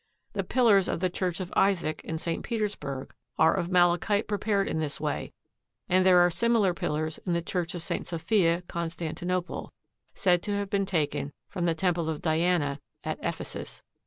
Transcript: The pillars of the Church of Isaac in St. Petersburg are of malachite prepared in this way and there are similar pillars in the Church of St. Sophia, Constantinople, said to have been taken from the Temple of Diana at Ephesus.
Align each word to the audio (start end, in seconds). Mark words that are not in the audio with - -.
The 0.33 0.43
pillars 0.43 0.87
of 0.87 0.99
the 0.99 1.11
Church 1.11 1.39
of 1.39 1.53
Isaac 1.55 2.01
in 2.03 2.17
St. 2.17 2.43
Petersburg 2.43 3.13
are 3.37 3.53
of 3.53 3.69
malachite 3.69 4.27
prepared 4.27 4.67
in 4.67 4.79
this 4.79 4.99
way 4.99 5.31
and 5.87 6.03
there 6.03 6.17
are 6.21 6.31
similar 6.31 6.73
pillars 6.73 7.19
in 7.19 7.33
the 7.33 7.41
Church 7.43 7.75
of 7.75 7.83
St. 7.83 8.07
Sophia, 8.07 8.63
Constantinople, 8.67 9.71
said 10.15 10.41
to 10.41 10.55
have 10.55 10.71
been 10.71 10.87
taken 10.87 11.33
from 11.49 11.65
the 11.65 11.75
Temple 11.75 12.09
of 12.09 12.19
Diana 12.19 12.79
at 13.03 13.19
Ephesus. 13.21 13.83